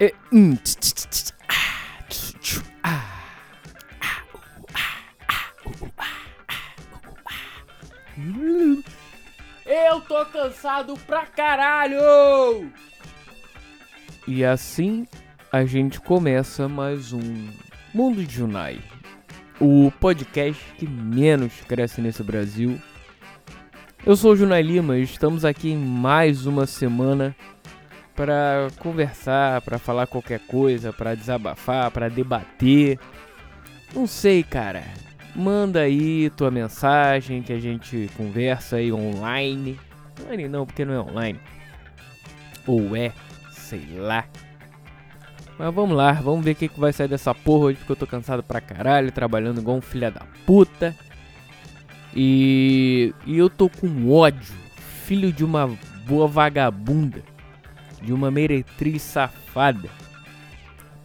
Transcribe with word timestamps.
Eu 0.00 0.12
tô 10.02 10.24
cansado 10.26 10.94
pra 11.04 11.26
caralho! 11.26 12.70
E 14.24 14.44
assim 14.44 15.04
a 15.50 15.64
gente 15.64 16.00
começa 16.00 16.68
mais 16.68 17.12
um 17.12 17.48
Mundo 17.92 18.24
de 18.24 18.32
Junai, 18.32 18.78
o 19.60 19.90
podcast 19.98 20.64
que 20.76 20.86
menos 20.86 21.52
cresce 21.66 22.00
nesse 22.00 22.22
Brasil. 22.22 22.80
Eu 24.06 24.14
sou 24.14 24.30
o 24.30 24.36
Junai 24.36 24.62
Lima 24.62 24.96
e 24.96 25.02
estamos 25.02 25.44
aqui 25.44 25.70
em 25.70 25.76
mais 25.76 26.46
uma 26.46 26.66
semana 26.66 27.34
para 28.18 28.66
conversar, 28.80 29.60
para 29.60 29.78
falar 29.78 30.08
qualquer 30.08 30.40
coisa, 30.40 30.92
para 30.92 31.14
desabafar, 31.14 31.88
para 31.92 32.08
debater. 32.08 32.98
Não 33.94 34.08
sei, 34.08 34.42
cara. 34.42 34.82
Manda 35.36 35.82
aí 35.82 36.28
tua 36.30 36.50
mensagem 36.50 37.44
que 37.44 37.52
a 37.52 37.60
gente 37.60 38.10
conversa 38.16 38.76
aí 38.76 38.92
online. 38.92 39.78
Online 40.20 40.48
não, 40.48 40.66
porque 40.66 40.84
não 40.84 40.94
é 40.94 41.00
online. 41.00 41.38
Ou 42.66 42.96
é, 42.96 43.12
sei 43.52 43.86
lá. 43.96 44.24
Mas 45.56 45.72
vamos 45.72 45.96
lá, 45.96 46.10
vamos 46.14 46.44
ver 46.44 46.52
o 46.52 46.56
que, 46.56 46.66
que 46.66 46.80
vai 46.80 46.92
sair 46.92 47.08
dessa 47.08 47.32
porra 47.32 47.66
hoje, 47.66 47.78
porque 47.78 47.92
eu 47.92 47.96
tô 47.96 48.06
cansado 48.06 48.42
pra 48.42 48.60
caralho, 48.60 49.12
trabalhando 49.12 49.60
igual 49.60 49.76
um 49.76 49.80
filho 49.80 50.10
da 50.10 50.26
puta. 50.44 50.92
E, 52.12 53.14
e 53.24 53.38
eu 53.38 53.48
tô 53.48 53.68
com 53.68 54.10
ódio, 54.10 54.56
filho 55.04 55.32
de 55.32 55.44
uma 55.44 55.68
boa 56.04 56.26
vagabunda, 56.26 57.22
de 58.02 58.12
uma 58.12 58.30
meretriz 58.30 59.02
safada. 59.02 59.88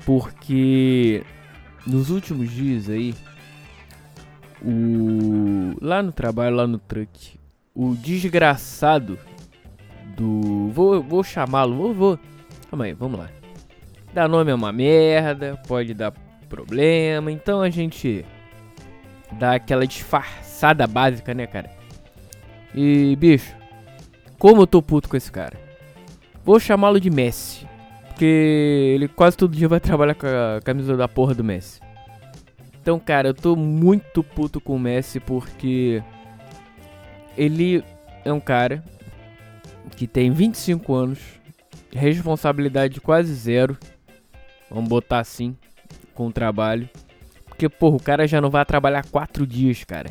Porque 0.06 1.24
nos 1.86 2.10
últimos 2.10 2.52
dias 2.52 2.90
aí, 2.90 3.14
o 4.62 5.76
lá 5.82 6.02
no 6.02 6.12
trabalho, 6.12 6.56
lá 6.56 6.68
no 6.68 6.78
truck, 6.78 7.40
o 7.74 7.96
desgraçado 7.96 9.18
do 10.16 10.70
vou 10.70 11.02
vou 11.02 11.24
chamá-lo, 11.24 11.76
vou, 11.76 11.94
vou. 11.94 12.20
Calma 12.70 12.86
aí, 12.86 12.94
vamos 12.94 13.20
lá. 13.20 13.30
Dar 14.14 14.28
nome 14.28 14.52
é 14.52 14.56
uma 14.56 14.72
merda, 14.72 15.60
pode 15.68 15.94
dar 15.94 16.14
problema, 16.48 17.32
então 17.32 17.62
a 17.62 17.70
gente 17.70 18.24
dá 19.32 19.56
aquela 19.56 19.88
disfarçada 19.88 20.86
básica, 20.86 21.34
né, 21.34 21.48
cara? 21.48 21.72
E, 22.76 23.16
bicho, 23.16 23.56
como 24.38 24.62
eu 24.62 24.68
tô 24.68 24.82
puto 24.82 25.10
com 25.10 25.18
esse 25.18 25.32
cara? 25.32 25.63
Vou 26.44 26.60
chamá-lo 26.60 27.00
de 27.00 27.10
Messi, 27.10 27.68
porque 28.08 28.26
ele 28.96 29.08
quase 29.08 29.38
todo 29.38 29.56
dia 29.56 29.68
vai 29.68 29.80
trabalhar 29.80 30.16
com 30.16 30.28
a 30.28 30.62
camisa 30.62 30.98
da 30.98 31.08
porra 31.08 31.34
do 31.34 31.44
Messi. 31.44 31.80
Então, 32.82 33.00
cara, 33.00 33.30
eu 33.30 33.34
tô 33.34 33.56
muito 33.56 34.22
puto 34.24 34.60
com 34.60 34.76
o 34.76 34.80
Messi 34.80 35.20
porque 35.20 36.04
ele 37.38 37.84
é 38.26 38.34
um 38.34 38.42
cara 38.42 38.84
que 39.96 40.06
tem 40.06 40.32
25 40.32 40.94
anos, 40.94 41.20
responsabilidade 41.92 43.00
quase 43.00 43.34
zero 43.34 43.78
Vamos 44.74 44.90
botar 44.90 45.20
assim, 45.20 45.56
com 46.16 46.28
o 46.28 46.32
trabalho. 46.32 46.90
Porque, 47.46 47.70
porra, 47.70 47.96
o 47.96 48.02
cara 48.02 48.28
já 48.28 48.42
não 48.42 48.50
vai 48.50 48.66
trabalhar 48.66 49.06
quatro 49.06 49.46
dias, 49.46 49.84
cara. 49.84 50.10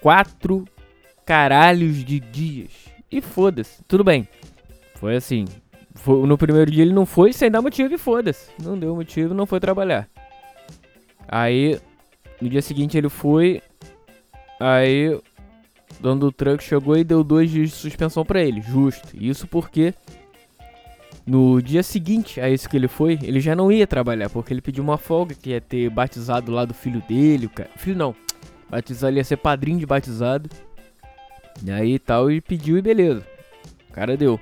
Quatro 0.00 0.64
caralhos 1.24 2.04
de 2.04 2.18
dias. 2.18 2.72
E 3.10 3.20
foda-se, 3.20 3.84
tudo 3.86 4.02
bem. 4.02 4.28
Foi 4.96 5.16
assim. 5.16 5.44
Foi, 5.94 6.26
no 6.26 6.36
primeiro 6.36 6.70
dia 6.70 6.82
ele 6.82 6.92
não 6.92 7.06
foi 7.06 7.32
sem 7.32 7.50
dar 7.50 7.62
motivo 7.62 7.94
e 7.94 7.98
foda-se. 7.98 8.50
Não 8.62 8.78
deu 8.78 8.94
motivo, 8.94 9.34
não 9.34 9.46
foi 9.46 9.60
trabalhar. 9.60 10.08
Aí, 11.28 11.78
no 12.40 12.48
dia 12.48 12.62
seguinte 12.62 12.96
ele 12.96 13.08
foi. 13.08 13.62
Aí, 14.60 15.10
o 15.10 15.22
dono 16.00 16.20
do 16.20 16.32
truck 16.32 16.62
chegou 16.62 16.96
e 16.96 17.04
deu 17.04 17.24
dois 17.24 17.50
dias 17.50 17.70
de 17.70 17.76
suspensão 17.76 18.24
para 18.24 18.42
ele. 18.42 18.60
Justo. 18.60 19.08
Isso 19.14 19.46
porque 19.46 19.94
no 21.26 21.60
dia 21.60 21.82
seguinte 21.82 22.40
a 22.40 22.48
esse 22.48 22.68
que 22.68 22.76
ele 22.76 22.88
foi, 22.88 23.18
ele 23.22 23.40
já 23.40 23.54
não 23.56 23.72
ia 23.72 23.86
trabalhar, 23.86 24.30
porque 24.30 24.52
ele 24.52 24.60
pediu 24.60 24.84
uma 24.84 24.96
folga 24.96 25.34
que 25.34 25.50
ia 25.50 25.60
ter 25.60 25.90
batizado 25.90 26.52
lá 26.52 26.64
do 26.64 26.72
filho 26.72 27.02
dele, 27.08 27.48
cara. 27.48 27.70
Filho 27.76 27.96
não. 27.96 28.14
Batizar 28.70 29.10
ele 29.10 29.18
ia 29.18 29.24
ser 29.24 29.36
padrinho 29.36 29.78
de 29.78 29.86
batizado. 29.86 30.48
E 31.64 31.70
aí 31.70 31.98
tal, 31.98 32.30
e 32.30 32.40
pediu 32.40 32.78
e 32.78 32.82
beleza. 32.82 33.26
O 33.88 33.92
cara 33.92 34.16
deu. 34.16 34.38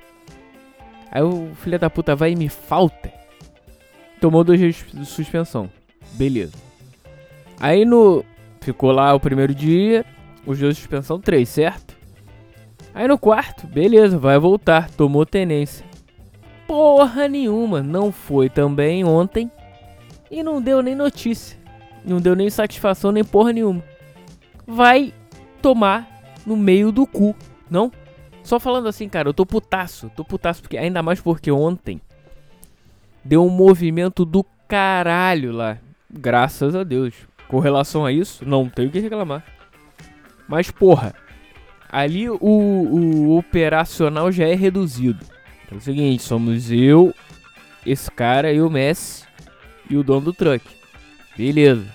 Aí 1.11 1.21
o 1.21 1.53
filho 1.55 1.79
da 1.79 1.89
puta 1.89 2.15
vai 2.15 2.31
e 2.31 2.35
me 2.35 2.49
falta. 2.49 3.11
Tomou 4.19 4.43
dois 4.43 4.59
dias 4.59 4.85
de 4.93 5.05
suspensão. 5.05 5.69
Beleza. 6.13 6.53
Aí 7.59 7.85
no. 7.85 8.23
Ficou 8.61 8.91
lá 8.91 9.13
o 9.13 9.19
primeiro 9.19 9.53
dia. 9.53 10.05
Os 10.45 10.59
dois 10.59 10.75
de 10.75 10.81
suspensão, 10.81 11.19
três, 11.19 11.49
certo? 11.49 11.95
Aí 12.93 13.07
no 13.07 13.17
quarto, 13.17 13.67
beleza, 13.67 14.17
vai 14.17 14.37
voltar. 14.37 14.89
Tomou 14.91 15.25
tenência 15.25 15.85
porra 16.67 17.27
nenhuma. 17.27 17.81
Não 17.81 18.11
foi 18.11 18.49
também 18.49 19.03
ontem 19.03 19.49
e 20.29 20.43
não 20.43 20.61
deu 20.61 20.81
nem 20.81 20.95
notícia. 20.95 21.57
Não 22.03 22.19
deu 22.19 22.35
nem 22.35 22.49
satisfação, 22.49 23.11
nem 23.11 23.23
porra 23.23 23.53
nenhuma. 23.53 23.83
Vai 24.67 25.13
tomar 25.61 26.07
no 26.45 26.55
meio 26.55 26.91
do 26.91 27.07
cu, 27.07 27.35
não? 27.69 27.91
Só 28.45 28.59
falando 28.59 28.87
assim, 28.87 29.09
cara, 29.09 29.27
eu 29.27 29.33
tô 29.33 29.43
putaço. 29.43 30.11
Tô 30.15 30.23
putaço 30.23 30.61
porque 30.61 30.77
ainda 30.77 31.01
mais 31.01 31.19
porque 31.19 31.51
ontem 31.51 31.99
deu 33.23 33.43
um 33.43 33.49
movimento 33.49 34.23
do 34.23 34.45
caralho 34.67 35.51
lá. 35.51 35.79
Graças 36.07 36.75
a 36.75 36.83
Deus. 36.83 37.15
Com 37.47 37.59
relação 37.59 38.05
a 38.05 38.11
isso, 38.11 38.47
não 38.47 38.69
tenho 38.69 38.89
o 38.89 38.91
que 38.91 38.99
reclamar. 38.99 39.43
Mas 40.47 40.69
porra, 40.69 41.15
ali 41.91 42.29
o, 42.29 42.37
o 42.39 43.35
operacional 43.35 44.31
já 44.31 44.47
é 44.47 44.53
reduzido. 44.53 45.25
Então 45.65 45.79
é 45.79 45.81
o 45.81 45.81
seguinte, 45.81 46.21
somos 46.21 46.69
eu, 46.69 47.15
esse 47.83 48.11
cara 48.11 48.53
e 48.53 48.61
o 48.61 48.69
Messi 48.69 49.25
e 49.89 49.97
o 49.97 50.03
dono 50.03 50.21
do 50.21 50.33
truck. 50.33 50.63
Beleza. 51.35 51.87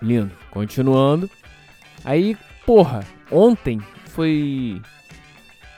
Lindo. 0.00 0.30
Continuando. 0.52 1.28
Aí, 2.04 2.36
porra, 2.64 3.04
ontem 3.28 3.80
foi 4.18 4.82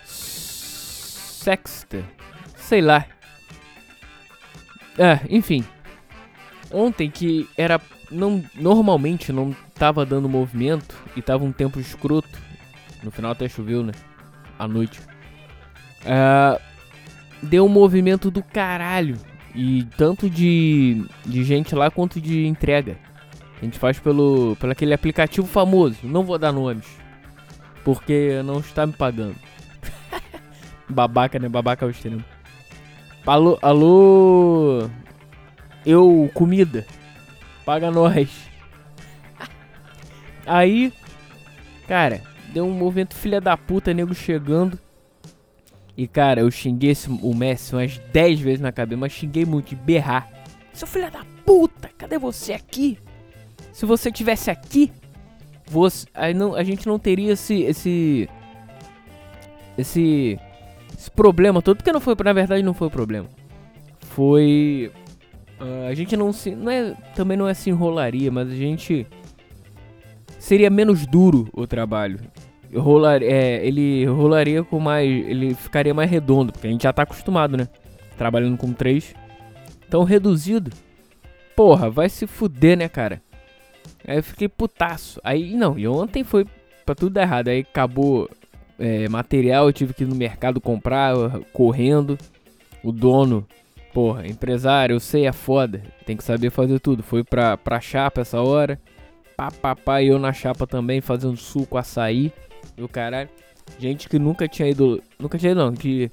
sexta, 0.02 2.02
sei 2.56 2.80
lá. 2.80 3.04
É, 4.96 5.20
enfim. 5.28 5.62
Ontem 6.72 7.10
que 7.10 7.46
era 7.54 7.78
não 8.10 8.42
normalmente 8.54 9.30
não 9.30 9.54
tava 9.74 10.06
dando 10.06 10.26
movimento 10.26 10.96
e 11.14 11.20
tava 11.20 11.44
um 11.44 11.52
tempo 11.52 11.78
escroto. 11.78 12.40
No 13.02 13.10
final 13.10 13.32
até 13.32 13.46
choveu, 13.46 13.82
né? 13.82 13.92
À 14.58 14.66
noite. 14.66 14.98
Uh, 16.00 16.58
deu 17.42 17.66
um 17.66 17.68
movimento 17.68 18.30
do 18.30 18.42
caralho. 18.42 19.18
E 19.54 19.84
tanto 19.98 20.30
de, 20.30 21.04
de 21.26 21.44
gente 21.44 21.74
lá 21.74 21.90
quanto 21.90 22.18
de 22.18 22.46
entrega. 22.46 22.96
A 23.60 23.64
gente 23.66 23.78
faz 23.78 23.98
pelo, 23.98 24.56
pelo 24.58 24.72
aquele 24.72 24.94
aplicativo 24.94 25.46
famoso. 25.46 25.98
Não 26.04 26.24
vou 26.24 26.38
dar 26.38 26.52
nomes. 26.52 26.86
Porque 27.84 28.42
não 28.44 28.60
está 28.60 28.86
me 28.86 28.92
pagando. 28.92 29.36
Babaca, 30.88 31.38
né? 31.38 31.48
Babaca 31.48 31.84
é 31.84 31.88
o 31.88 31.90
extremo. 31.90 32.24
Alô, 33.26 33.58
alô. 33.62 34.88
Eu, 35.84 36.30
comida. 36.34 36.86
Paga 37.64 37.90
nós. 37.90 38.28
Aí, 40.46 40.92
cara, 41.86 42.22
deu 42.52 42.66
um 42.66 42.72
movimento 42.72 43.14
filha 43.14 43.40
da 43.40 43.56
puta, 43.56 43.94
nego 43.94 44.14
chegando. 44.14 44.78
E 45.96 46.08
cara, 46.08 46.40
eu 46.40 46.50
xinguei 46.50 46.90
esse, 46.90 47.10
o 47.10 47.34
Messi 47.34 47.74
umas 47.74 47.98
10 48.12 48.40
vezes 48.40 48.60
na 48.60 48.72
cabeça, 48.72 48.98
mas 48.98 49.12
xinguei 49.12 49.44
muito 49.44 49.68
de 49.68 49.76
berrar. 49.76 50.28
Seu 50.72 50.88
filho 50.88 51.10
da 51.10 51.24
puta, 51.44 51.90
cadê 51.98 52.18
você 52.18 52.54
aqui? 52.54 52.98
Se 53.72 53.84
você 53.84 54.10
tivesse 54.10 54.50
aqui, 54.50 54.90
você, 55.70 56.06
aí 56.12 56.34
não, 56.34 56.54
a 56.54 56.62
gente 56.62 56.86
não 56.86 56.98
teria 56.98 57.32
esse 57.32 57.62
esse 57.62 58.28
esse 59.78 60.38
esse 60.96 61.10
problema 61.10 61.62
todo, 61.62 61.76
porque 61.76 61.92
não 61.92 62.00
foi, 62.00 62.14
na 62.24 62.32
verdade 62.32 62.62
não 62.62 62.74
foi 62.74 62.88
o 62.88 62.90
problema. 62.90 63.28
Foi 64.00 64.90
uh, 65.60 65.88
a 65.88 65.94
gente 65.94 66.16
não 66.16 66.32
se 66.32 66.54
não 66.54 66.70
é 66.70 66.94
também 67.14 67.36
não 67.36 67.48
é 67.48 67.54
se 67.54 67.70
enrolaria, 67.70 68.30
mas 68.30 68.50
a 68.50 68.54
gente 68.54 69.06
seria 70.38 70.68
menos 70.68 71.06
duro 71.06 71.48
o 71.52 71.66
trabalho 71.66 72.18
rolar, 72.78 73.22
é, 73.22 73.64
ele 73.66 74.04
rolaria 74.06 74.62
com 74.62 74.78
mais. 74.78 75.08
Ele 75.08 75.54
ficaria 75.54 75.94
mais 75.94 76.10
redondo, 76.10 76.52
porque 76.52 76.66
a 76.66 76.70
gente 76.70 76.82
já 76.82 76.92
tá 76.92 77.02
acostumado, 77.02 77.56
né? 77.56 77.68
Trabalhando 78.16 78.56
com 78.56 78.72
três. 78.72 79.14
Então 79.86 80.04
reduzido. 80.04 80.70
Porra, 81.56 81.90
vai 81.90 82.08
se 82.08 82.26
fuder, 82.26 82.76
né, 82.76 82.88
cara? 82.88 83.22
Aí 84.06 84.18
eu 84.18 84.22
fiquei 84.22 84.48
putaço. 84.48 85.20
Aí, 85.22 85.54
não, 85.54 85.78
e 85.78 85.86
ontem 85.86 86.24
foi 86.24 86.46
pra 86.84 86.94
tudo 86.94 87.14
dar 87.14 87.22
errado. 87.22 87.48
Aí 87.48 87.60
acabou 87.60 88.28
é, 88.78 89.08
material, 89.08 89.66
eu 89.66 89.72
tive 89.72 89.94
que 89.94 90.04
ir 90.04 90.06
no 90.06 90.14
mercado 90.14 90.60
comprar, 90.60 91.14
correndo. 91.52 92.18
O 92.82 92.92
dono 92.92 93.46
Porra, 93.92 94.26
empresário, 94.26 94.94
eu 94.94 95.00
sei, 95.00 95.26
é 95.26 95.32
foda. 95.32 95.82
Tem 96.06 96.16
que 96.16 96.22
saber 96.22 96.50
fazer 96.50 96.78
tudo. 96.78 97.02
Foi 97.02 97.24
pra, 97.24 97.56
pra 97.56 97.80
chapa 97.80 98.20
essa 98.20 98.40
hora. 98.40 98.80
Pá, 99.36 99.50
pá, 99.50 99.74
pá, 99.74 100.02
e 100.02 100.08
eu 100.08 100.18
na 100.18 100.32
chapa 100.32 100.66
também, 100.66 101.00
fazendo 101.00 101.36
suco, 101.36 101.76
açaí. 101.76 102.32
E 102.76 102.82
o 102.82 102.88
caralho. 102.88 103.28
Gente 103.78 104.08
que 104.08 104.18
nunca 104.18 104.46
tinha 104.46 104.68
ido. 104.68 105.02
Nunca 105.18 105.38
tinha 105.38 105.52
ido, 105.52 105.60
não. 105.60 105.72
Que. 105.72 106.10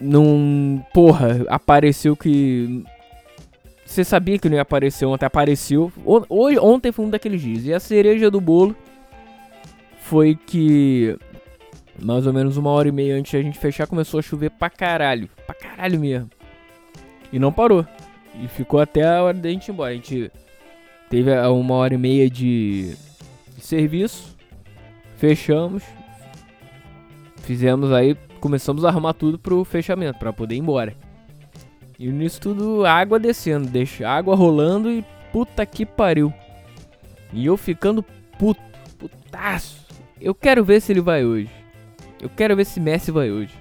Não. 0.00 0.84
Porra, 0.94 1.44
apareceu 1.48 2.16
que. 2.16 2.84
Você 3.90 4.04
sabia 4.04 4.38
que 4.38 4.48
não 4.48 4.54
ia 4.54 4.62
aparecer 4.62 5.04
ontem, 5.04 5.26
apareceu. 5.26 5.92
Hoje, 6.28 6.60
ontem 6.60 6.92
foi 6.92 7.04
um 7.04 7.10
daqueles 7.10 7.40
dias. 7.40 7.64
E 7.64 7.74
a 7.74 7.80
cereja 7.80 8.30
do 8.30 8.40
bolo 8.40 8.76
foi 10.02 10.36
que 10.36 11.18
mais 12.00 12.24
ou 12.24 12.32
menos 12.32 12.56
uma 12.56 12.70
hora 12.70 12.86
e 12.86 12.92
meia 12.92 13.16
antes 13.16 13.32
de 13.32 13.38
a 13.38 13.42
gente 13.42 13.58
fechar, 13.58 13.88
começou 13.88 14.20
a 14.20 14.22
chover 14.22 14.50
pra 14.52 14.70
caralho. 14.70 15.28
Pra 15.44 15.56
caralho 15.56 15.98
mesmo. 15.98 16.30
E 17.32 17.38
não 17.40 17.52
parou. 17.52 17.84
E 18.40 18.46
ficou 18.46 18.78
até 18.78 19.02
a 19.04 19.24
hora 19.24 19.36
da 19.36 19.48
gente 19.48 19.66
ir 19.66 19.72
embora. 19.72 19.90
A 19.90 19.96
gente 19.96 20.30
teve 21.08 21.36
uma 21.48 21.74
hora 21.74 21.92
e 21.92 21.98
meia 21.98 22.30
de, 22.30 22.94
de 23.56 23.60
serviço. 23.60 24.36
Fechamos. 25.16 25.82
Fizemos 27.42 27.90
aí. 27.90 28.16
Começamos 28.38 28.84
a 28.84 28.88
arrumar 28.88 29.14
tudo 29.14 29.36
pro 29.36 29.64
fechamento, 29.64 30.20
pra 30.20 30.32
poder 30.32 30.54
ir 30.54 30.58
embora. 30.58 30.94
E 32.00 32.10
nisso 32.10 32.40
tudo, 32.40 32.86
água 32.86 33.18
descendo. 33.20 33.68
Deixa 33.68 34.08
água 34.08 34.34
rolando 34.34 34.90
e 34.90 35.04
puta 35.30 35.66
que 35.66 35.84
pariu. 35.84 36.32
E 37.30 37.44
eu 37.44 37.58
ficando 37.58 38.02
puto. 38.38 38.58
Putaço. 38.98 39.86
Eu 40.18 40.34
quero 40.34 40.64
ver 40.64 40.80
se 40.80 40.92
ele 40.92 41.02
vai 41.02 41.26
hoje. 41.26 41.50
Eu 42.18 42.30
quero 42.30 42.56
ver 42.56 42.64
se 42.64 42.80
Messi 42.80 43.10
vai 43.10 43.30
hoje. 43.30 43.54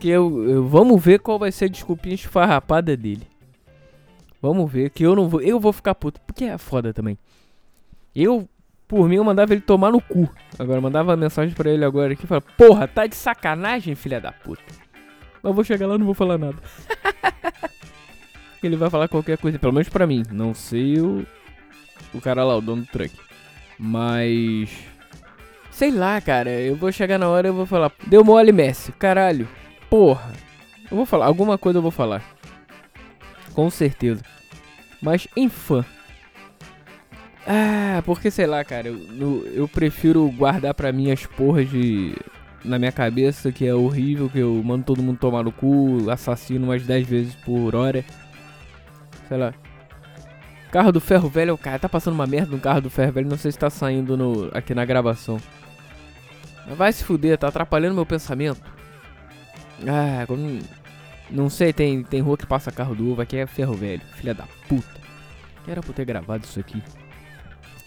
Que 0.00 0.08
eu, 0.08 0.48
eu, 0.48 0.66
vamos 0.66 1.00
ver 1.00 1.20
qual 1.20 1.38
vai 1.38 1.52
ser 1.52 1.66
a 1.66 1.68
desculpinha 1.68 2.16
esfarrapada 2.16 2.96
dele. 2.96 3.26
Vamos 4.42 4.70
ver 4.70 4.90
que 4.90 5.04
eu 5.04 5.14
não 5.14 5.28
vou, 5.28 5.40
eu 5.40 5.60
vou 5.60 5.72
ficar 5.72 5.94
puto, 5.94 6.20
porque 6.26 6.44
é 6.44 6.58
foda 6.58 6.92
também. 6.92 7.16
Eu, 8.14 8.48
por 8.88 9.08
mim, 9.08 9.16
eu 9.16 9.24
mandava 9.24 9.52
ele 9.52 9.60
tomar 9.60 9.92
no 9.92 10.00
cu. 10.00 10.28
Agora 10.58 10.80
mandava 10.80 11.16
mensagem 11.16 11.54
para 11.54 11.70
ele 11.70 11.84
agora 11.84 12.14
aqui, 12.14 12.26
fala: 12.26 12.40
"Porra, 12.40 12.88
tá 12.88 13.06
de 13.06 13.14
sacanagem, 13.14 13.94
filha 13.94 14.20
da 14.20 14.32
puta". 14.32 14.89
Mas 15.42 15.54
vou 15.54 15.64
chegar 15.64 15.86
lá, 15.86 15.96
não 15.98 16.06
vou 16.06 16.14
falar 16.14 16.38
nada. 16.38 16.56
ele 18.62 18.76
vai 18.76 18.90
falar 18.90 19.08
qualquer 19.08 19.38
coisa, 19.38 19.58
pelo 19.58 19.72
menos 19.72 19.88
para 19.88 20.06
mim. 20.06 20.22
Não 20.30 20.54
sei 20.54 21.00
o 21.00 21.26
o 22.12 22.20
cara 22.20 22.42
lá, 22.44 22.56
o 22.56 22.60
dono 22.60 22.82
do 22.82 22.88
truck. 22.88 23.14
Mas 23.78 24.68
Sei 25.80 25.90
lá, 25.90 26.20
cara. 26.20 26.50
Eu 26.50 26.76
vou 26.76 26.92
chegar 26.92 27.18
na 27.18 27.26
hora 27.26 27.48
e 27.48 27.50
eu 27.50 27.54
vou 27.54 27.64
falar. 27.64 27.90
Deu 28.06 28.22
mole, 28.22 28.52
Messi. 28.52 28.92
Caralho. 28.92 29.48
Porra. 29.88 30.30
Eu 30.90 30.94
vou 30.94 31.06
falar. 31.06 31.24
Alguma 31.24 31.56
coisa 31.56 31.78
eu 31.78 31.82
vou 31.82 31.90
falar. 31.90 32.22
Com 33.54 33.70
certeza. 33.70 34.22
Mas 35.00 35.26
em 35.34 35.48
fã. 35.48 35.82
Ah, 37.46 38.02
porque 38.04 38.30
sei 38.30 38.46
lá, 38.46 38.62
cara. 38.62 38.88
Eu, 38.88 39.46
eu 39.54 39.66
prefiro 39.66 40.30
guardar 40.32 40.74
pra 40.74 40.92
mim 40.92 41.10
as 41.10 41.24
porras 41.24 41.70
de. 41.70 42.14
Na 42.64 42.78
minha 42.78 42.92
cabeça, 42.92 43.50
que 43.50 43.66
é 43.66 43.74
horrível, 43.74 44.28
que 44.28 44.38
eu 44.38 44.62
mando 44.62 44.84
todo 44.84 45.02
mundo 45.02 45.18
tomar 45.18 45.42
no 45.42 45.52
cu, 45.52 46.10
assassino 46.10 46.66
umas 46.66 46.82
10 46.82 47.08
vezes 47.08 47.34
por 47.34 47.74
hora. 47.74 48.04
Sei 49.28 49.36
lá. 49.36 49.54
Carro 50.70 50.92
do 50.92 51.00
ferro 51.00 51.28
velho, 51.28 51.54
o 51.54 51.58
cara 51.58 51.78
tá 51.78 51.88
passando 51.88 52.14
uma 52.14 52.26
merda 52.26 52.52
no 52.52 52.60
carro 52.60 52.82
do 52.82 52.90
ferro 52.90 53.12
velho, 53.12 53.28
não 53.28 53.36
sei 53.36 53.50
se 53.50 53.58
tá 53.58 53.70
saindo 53.70 54.16
no, 54.16 54.50
aqui 54.52 54.74
na 54.74 54.84
gravação. 54.84 55.40
Vai 56.76 56.92
se 56.92 57.02
fuder, 57.02 57.36
tá 57.38 57.48
atrapalhando 57.48 57.94
meu 57.94 58.06
pensamento. 58.06 58.62
Ah, 59.86 60.24
quando... 60.26 60.64
Não 61.30 61.48
sei, 61.48 61.72
tem, 61.72 62.02
tem 62.02 62.20
rua 62.20 62.36
que 62.36 62.46
passa 62.46 62.72
carro 62.72 62.94
do 62.94 63.10
uva, 63.10 63.22
aqui 63.22 63.36
é 63.36 63.46
ferro 63.46 63.74
velho. 63.74 64.02
Filha 64.16 64.34
da 64.34 64.44
puta. 64.68 65.00
Era 65.66 65.80
pra 65.80 65.92
ter 65.92 66.04
gravado 66.04 66.44
isso 66.44 66.58
aqui. 66.58 66.82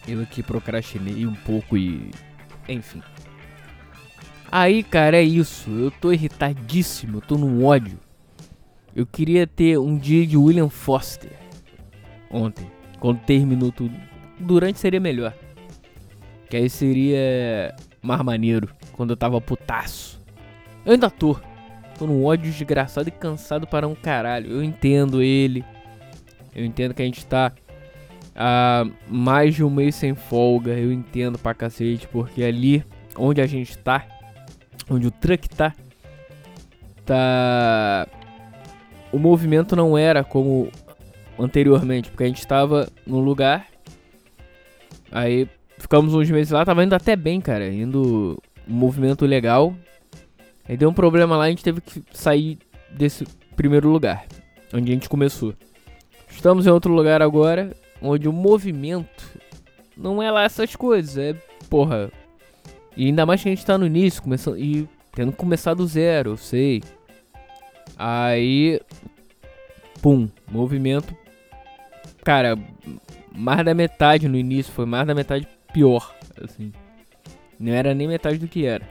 Eu 0.07 0.21
aqui 0.21 0.41
procrastinei 0.41 1.25
um 1.25 1.35
pouco 1.35 1.77
e. 1.77 2.11
Enfim. 2.67 3.01
Aí, 4.55 4.83
cara, 4.83 5.17
é 5.17 5.23
isso. 5.23 5.67
Eu 5.71 5.89
tô 5.89 6.11
irritadíssimo, 6.11 7.17
eu 7.17 7.21
tô 7.21 7.39
num 7.39 7.65
ódio. 7.65 7.97
Eu 8.95 9.03
queria 9.03 9.47
ter 9.47 9.79
um 9.79 9.97
dia 9.97 10.27
de 10.27 10.37
William 10.37 10.69
Foster. 10.69 11.31
Ontem. 12.29 12.69
Quando 12.99 13.19
terminou 13.21 13.71
tudo. 13.71 13.95
Durante 14.39 14.77
seria 14.77 14.99
melhor. 14.99 15.33
Que 16.51 16.57
aí 16.57 16.69
seria 16.69 17.75
mais 17.99 18.21
maneiro. 18.21 18.69
Quando 18.91 19.09
eu 19.09 19.17
tava 19.17 19.41
putaço. 19.41 20.21
Eu 20.85 20.91
ainda 20.91 21.09
tô. 21.09 21.35
Tô 21.97 22.05
num 22.05 22.23
ódio 22.23 22.51
desgraçado 22.51 23.09
e 23.09 23.11
cansado 23.11 23.65
para 23.65 23.87
um 23.87 23.95
caralho. 23.95 24.51
Eu 24.51 24.63
entendo 24.63 25.23
ele. 25.23 25.65
Eu 26.55 26.63
entendo 26.63 26.93
que 26.93 27.01
a 27.01 27.05
gente 27.05 27.25
tá 27.25 27.51
há 28.35 28.85
mais 29.09 29.55
de 29.55 29.63
um 29.63 29.69
mês 29.71 29.95
sem 29.95 30.13
folga. 30.13 30.73
Eu 30.73 30.91
entendo 30.91 31.39
pra 31.39 31.55
cacete. 31.55 32.07
Porque 32.07 32.43
ali 32.43 32.85
onde 33.17 33.41
a 33.41 33.47
gente 33.47 33.75
tá, 33.79 34.05
onde 34.89 35.07
o 35.07 35.11
truck 35.11 35.49
tá, 35.49 35.73
tá. 37.05 38.07
O 39.11 39.19
movimento 39.19 39.75
não 39.75 39.97
era 39.97 40.23
como 40.23 40.69
anteriormente. 41.37 42.09
Porque 42.09 42.23
a 42.23 42.27
gente 42.27 42.45
tava 42.47 42.87
num 43.05 43.19
lugar. 43.19 43.67
Aí 45.11 45.47
Ficamos 45.83 46.13
uns 46.13 46.31
meses 46.31 46.49
lá, 46.49 46.63
tava 46.63 46.81
indo 46.81 46.95
até 46.95 47.13
bem, 47.13 47.41
cara. 47.41 47.67
Indo 47.67 48.41
um 48.65 48.73
movimento 48.73 49.25
legal. 49.25 49.75
Aí 50.67 50.77
deu 50.77 50.89
um 50.89 50.93
problema 50.93 51.35
lá, 51.35 51.43
a 51.43 51.49
gente 51.49 51.61
teve 51.61 51.81
que 51.81 52.01
sair 52.13 52.57
desse 52.89 53.25
primeiro 53.53 53.89
lugar, 53.89 54.25
onde 54.73 54.89
a 54.89 54.93
gente 54.93 55.09
começou. 55.09 55.53
Estamos 56.29 56.65
em 56.65 56.69
outro 56.69 56.93
lugar 56.93 57.21
agora, 57.21 57.75
onde 58.01 58.29
o 58.29 58.31
movimento 58.31 59.29
não 59.97 60.23
é 60.23 60.31
lá 60.31 60.43
essas 60.43 60.73
coisas, 60.73 61.17
é 61.17 61.33
porra. 61.69 62.09
E 62.95 63.07
ainda 63.07 63.25
mais 63.25 63.41
que 63.41 63.49
a 63.49 63.51
gente 63.51 63.65
tá 63.65 63.77
no 63.77 63.85
início, 63.85 64.21
começando 64.21 64.57
e 64.57 64.87
tendo 65.13 65.31
que 65.31 65.37
começar 65.37 65.73
do 65.73 65.85
zero, 65.85 66.31
eu 66.31 66.37
sei. 66.37 66.81
Aí 67.97 68.81
pum, 70.01 70.27
movimento 70.51 71.15
cara, 72.23 72.57
mais 73.31 73.63
da 73.65 73.73
metade 73.73 74.27
no 74.27 74.37
início, 74.37 74.71
foi 74.71 74.85
mais 74.85 75.05
da 75.05 75.13
metade 75.13 75.47
pior, 75.73 76.15
assim. 76.41 76.71
Não 77.59 77.73
era 77.73 77.93
nem 77.93 78.07
metade 78.07 78.37
do 78.37 78.47
que 78.47 78.65
era. 78.65 78.87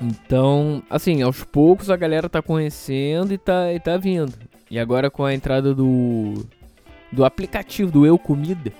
Então, 0.00 0.82
assim, 0.90 1.22
aos 1.22 1.44
poucos 1.44 1.88
a 1.88 1.96
galera 1.96 2.28
tá 2.28 2.42
conhecendo 2.42 3.32
e 3.32 3.38
tá, 3.38 3.72
e 3.72 3.78
tá 3.78 3.96
vindo. 3.96 4.34
E 4.70 4.78
agora 4.78 5.10
com 5.10 5.24
a 5.24 5.32
entrada 5.32 5.74
do 5.74 6.44
do 7.12 7.24
aplicativo 7.24 7.92
do 7.92 8.04
Eu 8.04 8.18
Comida. 8.18 8.72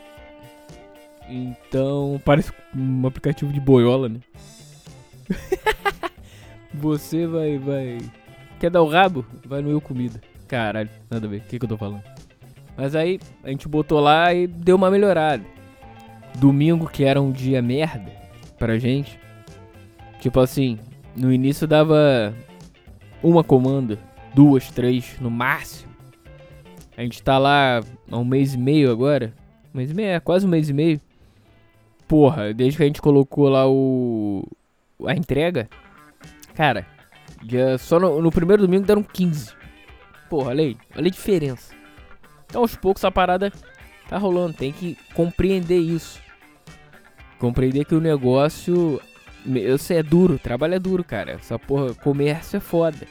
Então, 1.29 2.21
parece 2.25 2.53
um 2.77 3.07
aplicativo 3.07 3.53
de 3.53 3.61
boiola, 3.61 4.09
né? 4.09 4.21
Você 6.75 7.27
vai 7.27 7.59
vai 7.59 7.99
quer 8.61 8.71
dar 8.71 8.83
o 8.83 8.89
rabo? 8.89 9.25
Vai 9.47 9.63
no 9.63 9.71
Eu 9.71 9.81
Comida. 9.81 10.21
Caralho, 10.49 10.91
nada 11.11 11.27
a 11.27 11.31
ver. 11.31 11.39
O 11.39 11.41
que, 11.43 11.59
que 11.59 11.65
eu 11.65 11.69
tô 11.69 11.77
falando? 11.77 12.03
Mas 12.77 12.95
aí 12.95 13.21
a 13.43 13.51
gente 13.51 13.69
botou 13.69 14.01
lá 14.01 14.35
e 14.35 14.47
deu 14.47 14.77
uma 14.77 14.91
melhorada 14.91 15.45
domingo, 16.35 16.89
que 16.89 17.05
era 17.05 17.21
um 17.21 17.31
dia 17.31 17.63
merda 17.63 18.13
pra 18.59 18.79
gente. 18.79 19.19
Tipo 20.21 20.41
assim, 20.41 20.79
no 21.17 21.33
início 21.33 21.67
dava 21.67 22.35
uma 23.23 23.45
comanda, 23.45 23.99
duas, 24.35 24.71
três 24.71 25.17
no 25.21 25.31
máximo. 25.31 25.93
A 26.97 27.03
gente 27.03 27.23
tá 27.23 27.39
lá 27.39 27.81
há 28.11 28.19
um 28.19 28.25
mês 28.25 28.55
e 28.55 28.59
meio 28.59 28.91
agora. 28.91 29.33
Um 29.73 29.79
mês 29.79 29.91
e 29.91 29.95
meio, 29.95 30.09
é 30.09 30.21
quase 30.21 30.47
um 30.47 30.49
mês 30.49 30.69
e 30.69 30.73
meio. 30.73 31.01
Porra, 32.07 32.53
desde 32.53 32.77
que 32.77 32.83
a 32.83 32.87
gente 32.87 33.03
colocou 33.03 33.49
lá 33.49 33.69
o. 33.69 34.47
a 35.07 35.15
entrega. 35.15 35.69
Cara, 36.55 36.87
já 37.47 37.79
só 37.79 37.99
no, 37.99 38.21
no 38.21 38.31
primeiro 38.31 38.63
domingo 38.63 38.87
deram 38.87 39.03
15. 39.03 39.53
Porra, 40.29 40.51
olha 40.51 40.65
aí, 40.65 40.77
olha 40.97 41.09
a 41.09 41.11
diferença. 41.11 41.75
Então 42.47 42.63
aos 42.63 42.77
poucos 42.77 43.05
a 43.05 43.11
parada 43.11 43.53
tá 44.09 44.19
rolando, 44.19 44.55
tem 44.55 44.73
que 44.73 44.97
compreender 45.15 45.79
isso. 45.79 46.21
Compreender 47.39 47.85
que 47.85 47.95
o 47.95 48.01
negócio. 48.01 49.01
Eu 49.47 49.77
sei, 49.77 49.99
é 49.99 50.03
duro, 50.03 50.39
trabalho 50.39 50.75
é 50.75 50.79
duro, 50.79 51.05
cara. 51.05 51.33
Essa 51.33 51.59
porra, 51.59 51.95
comércio 51.95 52.57
é 52.57 52.61
foda. 52.61 53.07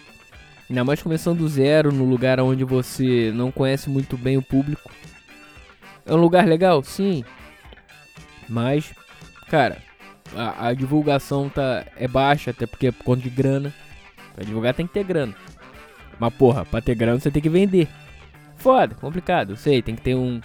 Ainda 0.69 0.83
mais 0.83 1.03
começando 1.03 1.39
do 1.39 1.47
zero, 1.47 1.91
no 1.91 2.05
lugar 2.05 2.39
onde 2.39 2.63
você 2.63 3.31
não 3.35 3.51
conhece 3.51 3.89
muito 3.89 4.17
bem 4.17 4.37
o 4.37 4.41
público. 4.41 4.91
É 6.05 6.13
um 6.13 6.17
lugar 6.17 6.47
legal? 6.47 6.81
Sim. 6.83 7.23
Mas, 8.49 8.93
cara, 9.49 9.77
a, 10.35 10.67
a 10.67 10.73
divulgação 10.73 11.49
tá, 11.49 11.85
é 11.97 12.07
baixa, 12.07 12.51
até 12.51 12.65
porque 12.65 12.87
é 12.87 12.91
por 12.91 13.03
conta 13.03 13.21
de 13.21 13.29
grana. 13.29 13.73
Pra 14.35 14.43
divulgar 14.43 14.73
tem 14.73 14.87
que 14.87 14.93
ter 14.93 15.03
grana. 15.03 15.33
Mas, 16.19 16.33
porra, 16.33 16.65
pra 16.65 16.81
ter 16.81 16.95
grana 16.95 17.19
você 17.19 17.31
tem 17.31 17.41
que 17.41 17.49
vender. 17.49 17.87
Foda, 18.57 18.95
complicado, 18.95 19.55
sei, 19.55 19.81
tem 19.81 19.95
que 19.95 20.01
ter 20.01 20.15
um, 20.15 20.39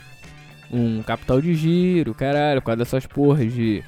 um 0.73 1.02
capital 1.02 1.40
de 1.40 1.55
giro, 1.55 2.14
caralho, 2.14 2.61
por 2.61 2.67
causa 2.67 2.78
dessas 2.78 3.07
porras 3.07 3.52
de. 3.52 3.83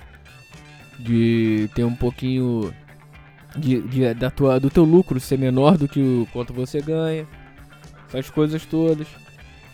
De 0.98 1.70
ter 1.74 1.82
um 1.82 1.94
pouquinho 1.94 2.74
de, 3.56 3.80
de, 3.80 4.14
da 4.14 4.30
tua, 4.30 4.60
do 4.60 4.68
teu 4.68 4.84
lucro 4.84 5.18
ser 5.18 5.38
menor 5.38 5.78
do 5.78 5.88
que 5.88 5.98
o 5.98 6.28
quanto 6.32 6.52
você 6.52 6.80
ganha. 6.80 7.26
Essas 8.08 8.28
coisas 8.28 8.66
todas. 8.66 9.06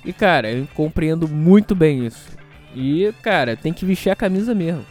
E 0.04 0.12
cara, 0.12 0.50
eu 0.50 0.68
compreendo 0.74 1.26
muito 1.26 1.74
bem 1.74 2.06
isso. 2.06 2.28
E, 2.76 3.10
cara, 3.22 3.56
tem 3.56 3.72
que 3.72 3.86
vestir 3.86 4.10
a 4.10 4.14
camisa 4.14 4.54
mesmo. 4.54 4.84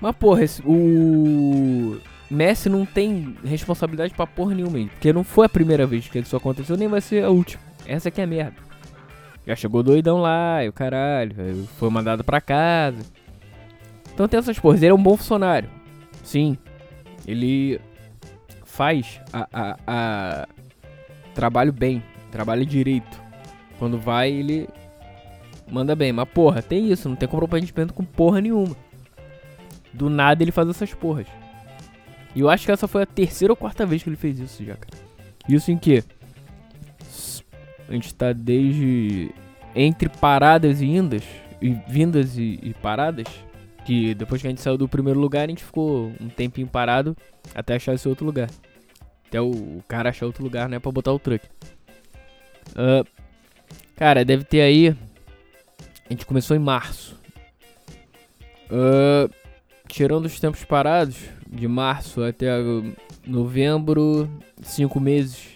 Mas, 0.00 0.16
porra, 0.16 0.44
esse, 0.44 0.62
o 0.64 2.00
Messi 2.30 2.70
não 2.70 2.86
tem 2.86 3.36
responsabilidade 3.44 4.14
pra 4.14 4.26
porra 4.26 4.54
nenhuma, 4.54 4.78
porque 4.88 5.12
não 5.12 5.22
foi 5.22 5.44
a 5.44 5.48
primeira 5.48 5.86
vez 5.86 6.08
que 6.08 6.18
isso 6.18 6.34
aconteceu, 6.34 6.78
nem 6.78 6.88
vai 6.88 7.02
ser 7.02 7.22
a 7.22 7.28
última. 7.28 7.62
Essa 7.86 8.08
aqui 8.08 8.22
é 8.22 8.24
a 8.24 8.26
merda. 8.26 8.56
Já 9.46 9.54
chegou 9.54 9.82
doidão 9.82 10.22
lá, 10.22 10.64
e 10.64 10.70
o 10.70 10.72
caralho, 10.72 11.66
foi 11.78 11.90
mandado 11.90 12.24
pra 12.24 12.40
casa. 12.40 13.04
Então 14.14 14.26
tem 14.26 14.38
essas 14.38 14.58
porras. 14.58 14.82
Ele 14.82 14.92
é 14.92 14.94
um 14.94 15.02
bom 15.02 15.18
funcionário. 15.18 15.68
Sim. 16.24 16.56
Ele 17.26 17.78
faz 18.64 19.20
a, 19.30 19.46
a, 19.52 19.76
a 19.86 20.48
trabalho 21.34 21.72
bem, 21.74 22.02
trabalha 22.30 22.64
direito. 22.64 23.20
Quando 23.78 23.98
vai, 23.98 24.30
ele 24.30 24.66
manda 25.70 25.94
bem. 25.94 26.12
Mas 26.12 26.28
porra, 26.28 26.62
tem 26.62 26.90
isso, 26.90 27.08
não 27.08 27.16
tem 27.16 27.28
comprometimento 27.28 27.94
com 27.94 28.04
porra 28.04 28.40
nenhuma. 28.40 28.76
Do 29.92 30.08
nada 30.08 30.42
ele 30.42 30.52
faz 30.52 30.68
essas 30.68 30.92
porras. 30.94 31.26
E 32.34 32.40
eu 32.40 32.48
acho 32.48 32.64
que 32.64 32.72
essa 32.72 32.86
foi 32.86 33.02
a 33.02 33.06
terceira 33.06 33.52
ou 33.52 33.56
quarta 33.56 33.84
vez 33.84 34.02
que 34.02 34.08
ele 34.08 34.16
fez 34.16 34.38
isso 34.38 34.64
já, 34.64 34.76
cara. 34.76 35.02
Isso 35.48 35.70
em 35.70 35.78
que? 35.78 36.04
A 37.88 37.92
gente 37.92 38.14
tá 38.14 38.32
desde. 38.32 39.32
Entre 39.74 40.08
paradas 40.08 40.80
e 40.80 40.86
indas. 40.86 41.24
E 41.60 41.76
vindas 41.88 42.38
e, 42.38 42.58
e 42.62 42.74
paradas. 42.74 43.26
Que 43.84 44.14
depois 44.14 44.40
que 44.40 44.46
a 44.46 44.50
gente 44.50 44.60
saiu 44.60 44.78
do 44.78 44.88
primeiro 44.88 45.18
lugar, 45.18 45.44
a 45.44 45.48
gente 45.48 45.64
ficou 45.64 46.12
um 46.20 46.28
tempinho 46.28 46.68
parado 46.68 47.16
até 47.54 47.74
achar 47.74 47.94
esse 47.94 48.08
outro 48.08 48.24
lugar. 48.24 48.48
Até 49.26 49.40
o, 49.40 49.50
o 49.50 49.84
cara 49.88 50.10
achar 50.10 50.26
outro 50.26 50.44
lugar, 50.44 50.68
né? 50.68 50.78
Pra 50.78 50.92
botar 50.92 51.12
o 51.12 51.18
truck. 51.18 51.44
Uh, 52.70 53.04
cara, 53.96 54.24
deve 54.24 54.44
ter 54.44 54.60
aí. 54.60 54.94
A 56.10 56.12
gente 56.12 56.26
começou 56.26 56.56
em 56.56 56.60
março. 56.60 57.16
Uh, 58.66 59.32
tirando 59.86 60.26
os 60.26 60.40
tempos 60.40 60.64
parados, 60.64 61.16
de 61.48 61.68
março 61.68 62.24
até 62.24 62.50
novembro, 63.24 64.28
cinco 64.60 64.98
meses. 64.98 65.50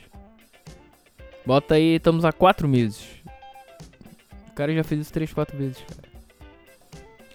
Bota 1.45 1.75
aí, 1.75 1.97
estamos 1.97 2.25
há 2.25 2.33
quatro 2.33 2.69
meses. 2.69 3.05
O 4.49 4.55
cara 4.55 4.73
já 4.73 4.85
fez 4.85 5.01
isso 5.01 5.13
três, 5.13 5.33
quatro 5.33 5.59
vezes, 5.59 5.79
cara. 5.79 6.09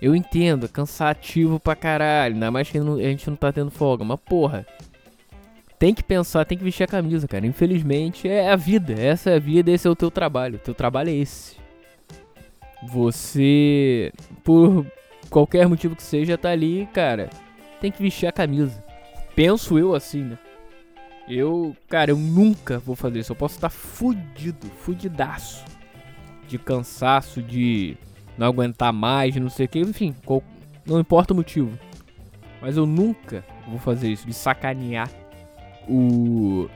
Eu 0.01 0.15
entendo, 0.15 0.65
é 0.65 0.69
cansativo 0.69 1.59
pra 1.59 1.75
caralho. 1.75 2.35
Ainda 2.35 2.49
mais 2.49 2.71
que 2.71 2.77
a 2.77 2.81
gente 2.81 3.29
não 3.29 3.35
tá 3.35 3.51
tendo 3.51 3.69
folga. 3.69 4.05
Mas 4.05 4.19
porra. 4.21 4.65
Tem 5.77 5.93
que 5.93 6.03
pensar, 6.03 6.45
tem 6.45 6.57
que 6.57 6.63
vestir 6.63 6.83
a 6.83 6.87
camisa, 6.87 7.27
cara. 7.27 7.45
Infelizmente 7.45 8.29
é 8.29 8.49
a 8.49 8.55
vida. 8.55 8.93
Essa 8.93 9.31
é 9.31 9.35
a 9.35 9.39
vida, 9.39 9.71
esse 9.71 9.85
é 9.85 9.91
o 9.91 9.95
teu 9.95 10.09
trabalho. 10.09 10.55
O 10.55 10.59
teu 10.59 10.73
trabalho 10.73 11.09
é 11.09 11.15
esse. 11.15 11.58
Você, 12.83 14.11
por 14.43 14.85
qualquer 15.29 15.67
motivo 15.67 15.95
que 15.95 16.03
seja, 16.03 16.37
tá 16.37 16.49
ali, 16.49 16.87
cara. 16.93 17.29
Tem 17.81 17.91
que 17.91 18.01
vestir 18.01 18.27
a 18.27 18.31
camisa. 18.31 18.83
Penso 19.35 19.77
eu 19.77 19.93
assim, 19.95 20.23
né? 20.23 20.37
Eu, 21.27 21.75
cara, 21.87 22.11
eu 22.11 22.17
nunca 22.17 22.79
vou 22.79 22.95
fazer 22.95 23.19
isso. 23.19 23.31
Eu 23.31 23.35
posso 23.35 23.55
estar 23.55 23.69
fudido, 23.69 24.67
fudidaço. 24.81 25.63
De 26.47 26.57
cansaço, 26.57 27.41
de 27.41 27.95
não 28.37 28.47
aguentar 28.47 28.91
mais, 28.91 29.35
não 29.35 29.49
sei 29.49 29.65
o 29.65 29.69
que, 29.69 29.79
enfim, 29.79 30.15
qual, 30.25 30.41
não 30.85 30.99
importa 30.99 31.33
o 31.33 31.35
motivo. 31.35 31.77
Mas 32.61 32.75
eu 32.77 32.85
nunca 32.85 33.45
vou 33.67 33.77
fazer 33.77 34.09
isso, 34.09 34.25
de 34.25 34.33
sacanear 34.33 35.09
o 35.87 36.67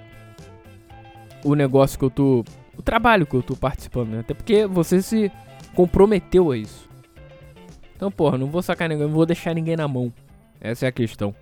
o 1.43 1.55
negócio 1.55 1.99
que 1.99 2.05
eu 2.05 2.09
tô, 2.09 2.45
o 2.77 2.81
trabalho 2.81 3.25
que 3.25 3.35
eu 3.35 3.43
tô 3.43 3.55
participando, 3.55 4.09
né? 4.09 4.19
Até 4.19 4.33
porque 4.33 4.65
você 4.65 5.01
se 5.01 5.31
comprometeu 5.75 6.51
a 6.51 6.57
isso. 6.57 6.89
Então, 7.95 8.11
porra, 8.11 8.37
não 8.37 8.47
vou 8.47 8.61
sacanear, 8.61 8.99
não 8.99 9.09
vou 9.09 9.25
deixar 9.25 9.53
ninguém 9.53 9.75
na 9.75 9.87
mão. 9.87 10.11
Essa 10.59 10.85
é 10.85 10.89
a 10.89 10.91
questão. 10.91 11.35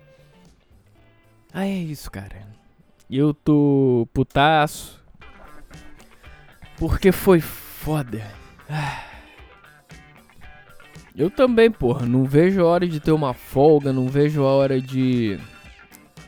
Ah, 1.52 1.66
é 1.66 1.74
isso, 1.74 2.10
cara. 2.10 2.46
Eu 3.10 3.34
tô 3.34 4.08
putaço. 4.12 5.00
Porque 6.78 7.12
foi 7.12 7.40
foda. 7.40 8.26
Ah. 8.68 9.04
Eu 11.14 11.30
também, 11.30 11.70
porra, 11.70 12.06
não 12.06 12.24
vejo 12.24 12.62
a 12.62 12.66
hora 12.66 12.88
de 12.88 12.98
ter 12.98 13.12
uma 13.12 13.34
folga, 13.34 13.92
não 13.92 14.08
vejo 14.08 14.42
a 14.42 14.50
hora 14.50 14.80
de. 14.80 15.38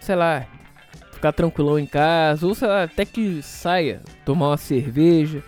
Sei 0.00 0.14
lá, 0.14 0.46
ficar 1.12 1.32
tranquilão 1.32 1.78
em 1.78 1.86
casa, 1.86 2.46
ou 2.46 2.54
sei 2.54 2.68
lá, 2.68 2.82
até 2.82 3.06
que 3.06 3.42
saia, 3.42 4.02
tomar 4.26 4.50
uma 4.50 4.56
cerveja, 4.58 5.42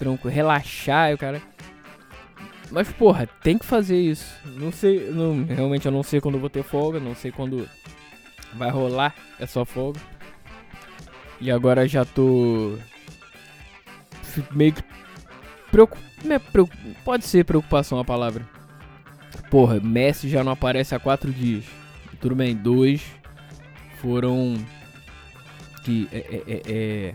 tranquilo, 0.00 0.34
relaxar, 0.34 1.12
o 1.12 1.18
cara. 1.18 1.42
Mas, 2.70 2.90
porra, 2.90 3.26
tem 3.42 3.58
que 3.58 3.66
fazer 3.66 4.00
isso. 4.00 4.34
Não 4.56 4.72
sei, 4.72 5.10
não, 5.10 5.44
realmente 5.44 5.84
eu 5.84 5.92
não 5.92 6.02
sei 6.02 6.20
quando 6.20 6.38
vou 6.38 6.48
ter 6.48 6.62
folga, 6.62 6.98
não 6.98 7.14
sei 7.14 7.30
quando 7.30 7.68
vai 8.54 8.70
rolar 8.70 9.14
essa 9.38 9.64
folga. 9.66 10.00
E 11.38 11.50
agora 11.50 11.86
já 11.86 12.04
tô 12.04 12.78
meio 14.52 14.72
que 14.72 14.82
preocupado 15.70 16.10
Pode 17.04 17.24
ser 17.24 17.44
preocupação 17.44 17.98
a 17.98 18.04
palavra. 18.04 18.46
Porra, 19.50 19.80
Messi 19.80 20.28
já 20.28 20.44
não 20.44 20.52
aparece 20.52 20.94
há 20.94 20.98
quatro 20.98 21.32
dias. 21.32 21.64
Tudo 22.20 22.34
bem, 22.34 22.54
dois 22.54 23.02
foram 24.00 24.54
que 25.82 26.08
é, 26.12 26.18
é, 26.18 26.42
é, 26.46 26.62
é 26.68 27.14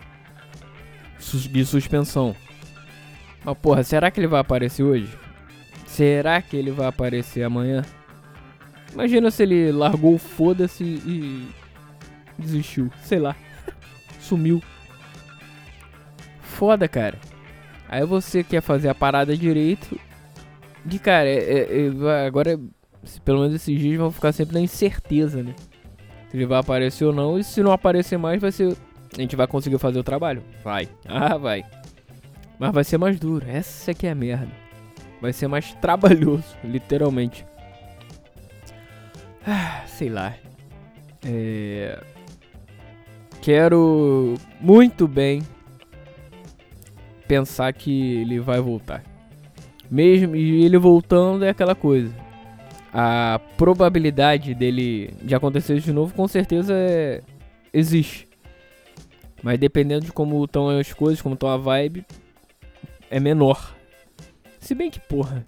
de 1.49 1.65
suspensão. 1.65 2.35
Mas 3.45 3.57
porra, 3.59 3.83
será 3.83 4.09
que 4.09 4.19
ele 4.19 4.27
vai 4.27 4.41
aparecer 4.41 4.81
hoje? 4.81 5.07
Será 5.85 6.41
que 6.41 6.57
ele 6.57 6.71
vai 6.71 6.87
aparecer 6.87 7.43
amanhã? 7.43 7.85
Imagina 8.91 9.29
se 9.29 9.43
ele 9.43 9.71
largou 9.71 10.17
foda-se 10.17 10.83
e 10.83 11.47
desistiu. 12.39 12.89
Sei 13.03 13.19
lá. 13.19 13.35
Sumiu. 14.19 14.61
Foda, 16.41 16.87
cara. 16.87 17.19
Aí 17.87 18.03
você 18.05 18.43
quer 18.43 18.61
fazer 18.61 18.89
a 18.89 18.95
parada 18.95 19.37
direito. 19.37 19.99
De 20.83 20.97
cara, 20.97 21.27
é, 21.27 21.37
é, 21.37 21.87
é, 21.87 22.25
agora, 22.25 22.59
pelo 23.23 23.41
menos 23.41 23.55
esses 23.55 23.79
dias 23.79 23.97
vão 23.97 24.11
ficar 24.11 24.31
sempre 24.31 24.55
na 24.55 24.61
incerteza, 24.61 25.43
né? 25.43 25.53
Se 26.29 26.37
ele 26.37 26.45
vai 26.45 26.59
aparecer 26.59 27.05
ou 27.05 27.13
não. 27.13 27.37
E 27.37 27.43
se 27.43 27.61
não 27.61 27.71
aparecer 27.71 28.17
mais, 28.17 28.41
vai 28.41 28.51
ser. 28.51 28.75
A 29.17 29.21
gente 29.21 29.35
vai 29.35 29.47
conseguir 29.47 29.77
fazer 29.77 29.99
o 29.99 30.03
trabalho? 30.03 30.41
Vai. 30.63 30.89
Ah, 31.07 31.37
vai. 31.37 31.63
Mas 32.59 32.71
vai 32.71 32.83
ser 32.83 32.97
mais 32.97 33.19
duro. 33.19 33.45
Essa 33.47 33.93
que 33.93 34.07
é 34.07 34.11
a 34.11 34.15
merda. 34.15 34.51
Vai 35.21 35.33
ser 35.33 35.47
mais 35.47 35.73
trabalhoso, 35.75 36.55
literalmente. 36.63 37.45
Ah, 39.45 39.83
sei 39.87 40.09
lá. 40.09 40.33
É... 41.25 41.99
Quero 43.41 44.35
muito 44.59 45.07
bem 45.07 45.43
pensar 47.27 47.71
que 47.73 48.21
ele 48.21 48.39
vai 48.39 48.59
voltar. 48.59 49.03
Mesmo 49.89 50.35
e 50.35 50.63
ele 50.63 50.77
voltando 50.77 51.45
é 51.45 51.49
aquela 51.49 51.75
coisa. 51.75 52.13
A 52.91 53.39
probabilidade 53.57 54.55
dele 54.55 55.13
de 55.21 55.35
acontecer 55.35 55.79
de 55.79 55.91
novo 55.91 56.13
com 56.13 56.27
certeza 56.27 56.73
é, 56.73 57.21
existe. 57.73 58.27
Mas 59.43 59.59
dependendo 59.59 60.05
de 60.05 60.11
como 60.11 60.43
estão 60.43 60.69
as 60.69 60.91
coisas, 60.93 61.21
como 61.21 61.35
estão 61.35 61.49
a 61.49 61.57
vibe, 61.57 62.05
é 63.09 63.19
menor. 63.19 63.75
Se 64.59 64.73
bem 64.73 64.89
que, 64.89 64.99
porra, 64.99 65.45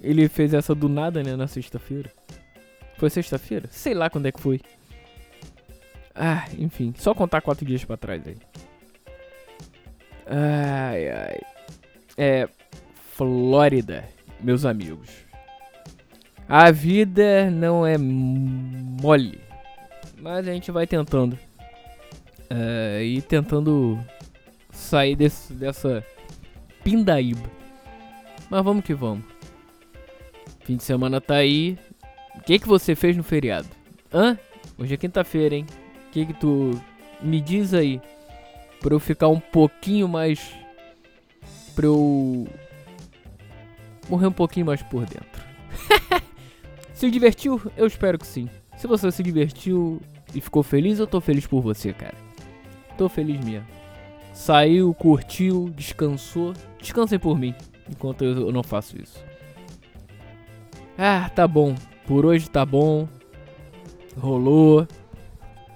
ele 0.00 0.28
fez 0.28 0.54
essa 0.54 0.74
do 0.74 0.88
nada, 0.88 1.22
né, 1.22 1.36
na 1.36 1.46
sexta-feira. 1.46 2.10
Foi 2.96 3.10
sexta-feira? 3.10 3.68
Sei 3.70 3.94
lá 3.94 4.10
quando 4.10 4.26
é 4.26 4.32
que 4.32 4.40
foi. 4.40 4.60
Ah, 6.14 6.44
enfim, 6.58 6.92
só 6.96 7.14
contar 7.14 7.40
quatro 7.40 7.64
dias 7.64 7.84
para 7.84 7.96
trás 7.96 8.26
aí. 8.26 8.36
Ai, 10.26 11.08
ai. 11.08 11.40
É. 12.16 12.48
Flórida, 13.14 14.04
meus 14.40 14.64
amigos. 14.64 15.10
A 16.48 16.70
vida 16.70 17.50
não 17.50 17.86
é 17.86 17.98
mole. 17.98 19.40
Mas 20.16 20.46
a 20.46 20.52
gente 20.52 20.70
vai 20.70 20.86
tentando. 20.86 21.38
Uh, 22.50 23.02
e 23.02 23.20
tentando 23.22 23.98
sair 24.70 25.14
desse, 25.14 25.52
dessa 25.52 26.04
pindaíba. 26.88 27.50
Mas 28.48 28.64
vamos 28.64 28.82
que 28.82 28.94
vamos. 28.94 29.24
Fim 30.60 30.76
de 30.76 30.82
semana 30.82 31.20
tá 31.20 31.34
aí. 31.34 31.78
O 32.34 32.40
que 32.40 32.58
que 32.58 32.66
você 32.66 32.94
fez 32.94 33.14
no 33.16 33.22
feriado? 33.22 33.68
Hã? 34.12 34.38
Hoje 34.78 34.94
é 34.94 34.96
quinta-feira, 34.96 35.54
hein? 35.54 35.66
O 36.06 36.10
que 36.10 36.26
que 36.26 36.32
tu 36.32 36.70
me 37.20 37.40
diz 37.40 37.74
aí? 37.74 38.00
Pra 38.80 38.94
eu 38.94 39.00
ficar 39.00 39.28
um 39.28 39.40
pouquinho 39.40 40.08
mais. 40.08 40.54
Pra 41.74 41.84
eu. 41.84 42.48
Morrer 44.08 44.28
um 44.28 44.32
pouquinho 44.32 44.64
mais 44.64 44.82
por 44.82 45.04
dentro. 45.04 45.42
se 46.94 47.10
divertiu? 47.10 47.60
Eu 47.76 47.86
espero 47.86 48.18
que 48.18 48.26
sim. 48.26 48.48
Se 48.78 48.86
você 48.86 49.10
se 49.12 49.22
divertiu, 49.22 50.00
e 50.34 50.40
ficou 50.40 50.62
feliz, 50.62 50.98
eu 50.98 51.06
tô 51.06 51.20
feliz 51.20 51.46
por 51.46 51.60
você, 51.60 51.92
cara. 51.92 52.16
Tô 52.96 53.08
feliz 53.08 53.42
mesmo. 53.44 53.66
Saiu, 54.32 54.94
curtiu, 54.94 55.70
descansou. 55.74 56.54
Descansem 56.78 57.18
por 57.18 57.38
mim, 57.38 57.54
enquanto 57.90 58.24
eu 58.24 58.52
não 58.52 58.62
faço 58.62 59.00
isso. 59.00 59.24
Ah, 60.96 61.30
tá 61.30 61.46
bom. 61.46 61.74
Por 62.06 62.24
hoje 62.24 62.48
tá 62.48 62.64
bom. 62.64 63.08
Rolou. 64.16 64.86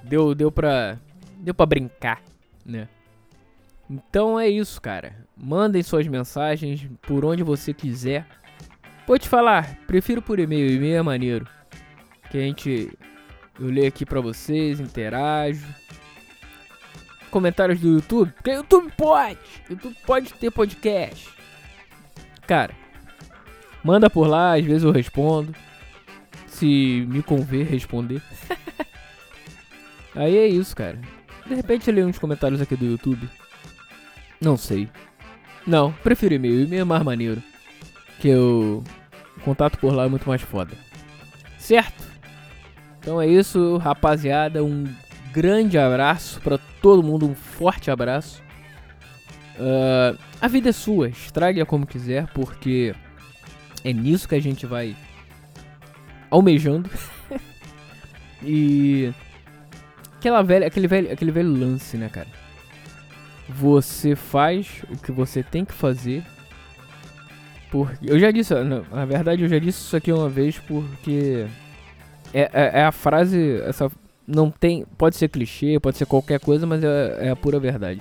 Deu, 0.02 0.34
deu 0.34 0.50
pra. 0.50 0.98
Deu 1.38 1.54
pra 1.54 1.66
brincar, 1.66 2.22
né? 2.64 2.88
Então 3.88 4.38
é 4.38 4.48
isso, 4.48 4.80
cara. 4.80 5.26
Mandem 5.36 5.82
suas 5.82 6.06
mensagens 6.06 6.88
por 7.02 7.24
onde 7.24 7.42
você 7.42 7.74
quiser. 7.74 8.26
Vou 9.06 9.18
te 9.18 9.28
falar, 9.28 9.76
prefiro 9.86 10.22
por 10.22 10.38
e-mail, 10.38 10.70
e-mail 10.70 10.96
é 10.96 11.02
maneiro. 11.02 11.46
Que 12.30 12.38
a 12.38 12.40
gente. 12.40 12.96
Eu 13.60 13.66
leio 13.66 13.88
aqui 13.88 14.06
pra 14.06 14.20
vocês, 14.20 14.80
interajo. 14.80 15.66
Comentários 17.32 17.80
do 17.80 17.88
YouTube, 17.88 18.30
porque 18.32 18.50
YouTube 18.50 18.92
pode! 18.94 19.38
YouTube 19.70 19.96
pode 20.06 20.34
ter 20.34 20.50
podcast. 20.50 21.30
Cara, 22.46 22.74
manda 23.82 24.10
por 24.10 24.28
lá, 24.28 24.54
às 24.54 24.64
vezes 24.64 24.84
eu 24.84 24.92
respondo. 24.92 25.54
Se 26.46 27.06
me 27.08 27.22
conver 27.22 27.64
responder. 27.64 28.20
Aí 30.14 30.36
é 30.36 30.46
isso, 30.46 30.76
cara. 30.76 31.00
De 31.46 31.54
repente 31.54 31.88
eu 31.88 31.94
leio 31.94 32.06
uns 32.06 32.18
comentários 32.18 32.60
aqui 32.60 32.76
do 32.76 32.84
YouTube. 32.84 33.26
Não 34.38 34.58
sei. 34.58 34.86
Não, 35.66 35.90
prefiro 35.90 36.34
e-mail. 36.34 36.64
E-mail 36.64 36.82
é 36.82 36.84
mais 36.84 37.02
maneiro. 37.02 37.42
Que 38.20 38.28
eu. 38.28 38.84
O 39.38 39.40
contato 39.40 39.78
por 39.78 39.94
lá 39.94 40.04
é 40.04 40.08
muito 40.08 40.28
mais 40.28 40.42
foda. 40.42 40.76
Certo? 41.58 42.04
Então 42.98 43.22
é 43.22 43.26
isso, 43.26 43.78
rapaziada. 43.78 44.62
Um 44.62 44.84
grande 45.32 45.78
abraço 45.78 46.40
para 46.40 46.58
todo 46.80 47.02
mundo. 47.02 47.26
Um 47.26 47.34
forte 47.34 47.90
abraço. 47.90 48.42
Uh, 49.58 50.18
a 50.40 50.48
vida 50.48 50.68
é 50.68 50.72
sua. 50.72 51.08
Estrague-a 51.08 51.66
como 51.66 51.86
quiser, 51.86 52.26
porque 52.28 52.94
é 53.84 53.92
nisso 53.92 54.28
que 54.28 54.34
a 54.34 54.40
gente 54.40 54.66
vai 54.66 54.96
almejando. 56.30 56.90
e 58.42 59.12
aquela 60.16 60.42
velha, 60.42 60.66
aquele 60.66 60.86
velho, 60.86 61.12
aquele 61.12 61.30
velho 61.30 61.52
lance, 61.52 61.96
né, 61.96 62.08
cara? 62.08 62.28
Você 63.48 64.14
faz 64.14 64.82
o 64.90 64.96
que 64.96 65.10
você 65.10 65.42
tem 65.42 65.64
que 65.64 65.72
fazer. 65.72 66.22
Porque 67.70 68.10
eu 68.10 68.18
já 68.18 68.30
disse, 68.30 68.54
na, 68.54 68.82
na 68.82 69.04
verdade 69.06 69.42
eu 69.42 69.48
já 69.48 69.58
disse 69.58 69.80
isso 69.80 69.96
aqui 69.96 70.12
uma 70.12 70.28
vez 70.28 70.58
porque 70.58 71.46
é, 72.34 72.42
é, 72.52 72.80
é, 72.80 72.84
a 72.84 72.92
frase, 72.92 73.62
essa 73.62 73.90
não 74.26 74.50
tem, 74.50 74.84
pode 74.96 75.16
ser 75.16 75.28
clichê, 75.28 75.78
pode 75.80 75.96
ser 75.96 76.06
qualquer 76.06 76.40
coisa, 76.40 76.66
mas 76.66 76.82
é, 76.82 77.26
é 77.26 77.30
a 77.30 77.36
pura 77.36 77.58
verdade. 77.58 78.00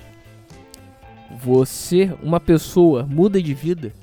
Você, 1.40 2.14
uma 2.22 2.40
pessoa, 2.40 3.06
muda 3.06 3.42
de 3.42 3.54
vida 3.54 3.94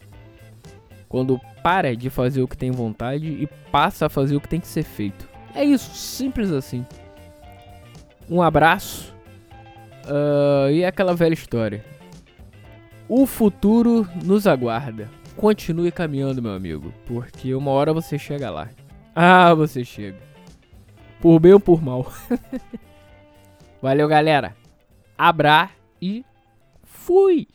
quando 1.09 1.41
para 1.63 1.97
de 1.97 2.11
fazer 2.11 2.43
o 2.43 2.49
que 2.49 2.57
tem 2.57 2.71
vontade 2.71 3.27
e 3.27 3.49
passa 3.71 4.07
a 4.07 4.11
fazer 4.11 4.37
o 4.37 4.41
que 4.41 4.49
tem 4.49 4.61
que 4.61 4.67
ser 4.67 4.83
feito. 4.83 5.29
É 5.55 5.65
isso, 5.65 5.95
simples 5.95 6.51
assim. 6.51 6.85
Um 8.29 8.43
abraço 8.43 9.15
uh, 10.05 10.71
e 10.71 10.83
é 10.83 10.87
aquela 10.87 11.15
velha 11.15 11.35
história. 11.35 11.85
O 13.09 13.25
futuro 13.25 14.07
nos 14.23 14.47
aguarda. 14.47 15.09
Continue 15.35 15.91
caminhando, 15.91 16.43
meu 16.43 16.53
amigo, 16.53 16.93
porque 17.07 17.55
uma 17.55 17.71
hora 17.71 17.93
você 17.93 18.19
chega 18.19 18.51
lá. 18.51 18.69
Ah, 19.15 19.55
você 19.55 19.85
chega. 19.85 20.27
Por 21.21 21.41
bem 21.41 21.53
ou 21.53 21.61
por 21.61 21.83
mal. 21.83 22.07
Valeu, 23.83 24.09
galera. 24.09 24.57
Abra 25.17 25.71
e 26.00 26.25
fui! 26.85 27.49